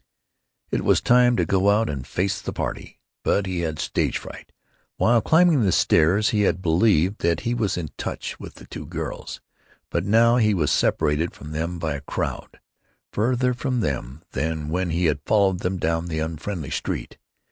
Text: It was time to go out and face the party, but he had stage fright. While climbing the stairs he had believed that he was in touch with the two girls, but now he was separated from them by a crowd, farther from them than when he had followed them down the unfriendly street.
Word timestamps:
It 0.71 0.83
was 0.83 0.99
time 0.99 1.35
to 1.37 1.45
go 1.45 1.69
out 1.69 1.87
and 1.87 2.07
face 2.07 2.41
the 2.41 2.51
party, 2.51 2.99
but 3.23 3.45
he 3.45 3.59
had 3.59 3.77
stage 3.77 4.17
fright. 4.17 4.51
While 4.97 5.21
climbing 5.21 5.61
the 5.61 5.71
stairs 5.71 6.31
he 6.31 6.41
had 6.41 6.59
believed 6.59 7.21
that 7.21 7.41
he 7.41 7.53
was 7.53 7.77
in 7.77 7.89
touch 7.99 8.39
with 8.39 8.55
the 8.55 8.65
two 8.65 8.87
girls, 8.87 9.41
but 9.91 10.03
now 10.03 10.37
he 10.37 10.55
was 10.55 10.71
separated 10.71 11.35
from 11.35 11.51
them 11.51 11.77
by 11.77 11.93
a 11.93 12.01
crowd, 12.01 12.59
farther 13.13 13.53
from 13.53 13.81
them 13.81 14.23
than 14.31 14.69
when 14.69 14.89
he 14.89 15.05
had 15.05 15.19
followed 15.23 15.59
them 15.59 15.77
down 15.77 16.07
the 16.07 16.17
unfriendly 16.17 16.71
street. 16.71 17.19